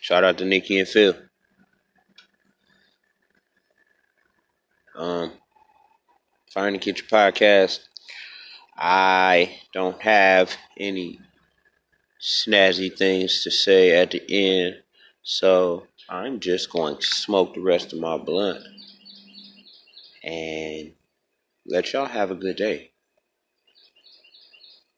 Shout 0.00 0.24
out 0.24 0.38
to 0.38 0.44
Nikki 0.44 0.78
and 0.78 0.88
Phil. 0.88 1.14
Um, 4.96 5.32
Fire 6.52 6.68
and 6.68 6.80
Kitchen 6.80 7.06
podcast. 7.10 7.80
I 8.76 9.58
don't 9.72 10.00
have 10.02 10.50
any 10.78 11.20
snazzy 12.20 12.96
things 12.96 13.42
to 13.44 13.50
say 13.50 13.96
at 13.96 14.10
the 14.10 14.22
end, 14.28 14.76
so 15.22 15.86
I'm 16.08 16.40
just 16.40 16.70
going 16.70 16.96
to 16.96 17.06
smoke 17.06 17.54
the 17.54 17.60
rest 17.60 17.92
of 17.92 17.98
my 17.98 18.18
blunt 18.18 18.64
and 20.22 20.92
let 21.66 21.92
y'all 21.92 22.06
have 22.06 22.30
a 22.30 22.34
good 22.34 22.56
day. 22.56 22.90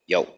Yo. 0.06 0.37